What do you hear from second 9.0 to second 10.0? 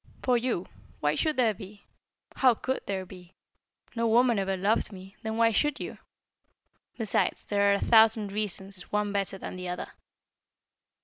better than the other."